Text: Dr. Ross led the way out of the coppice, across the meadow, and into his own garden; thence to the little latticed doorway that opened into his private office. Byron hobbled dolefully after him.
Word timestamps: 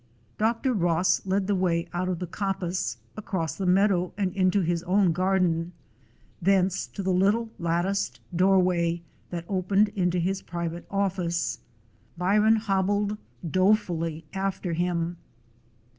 Dr. 0.39 0.73
Ross 0.73 1.23
led 1.27 1.45
the 1.45 1.53
way 1.53 1.87
out 1.93 2.09
of 2.09 2.17
the 2.17 2.25
coppice, 2.25 2.97
across 3.15 3.53
the 3.55 3.67
meadow, 3.67 4.13
and 4.17 4.33
into 4.35 4.61
his 4.61 4.81
own 4.85 5.11
garden; 5.11 5.73
thence 6.41 6.87
to 6.87 7.03
the 7.03 7.13
little 7.13 7.51
latticed 7.59 8.19
doorway 8.35 9.03
that 9.29 9.45
opened 9.47 9.89
into 9.89 10.17
his 10.17 10.41
private 10.41 10.87
office. 10.89 11.59
Byron 12.17 12.55
hobbled 12.55 13.19
dolefully 13.47 14.25
after 14.33 14.73
him. 14.73 15.17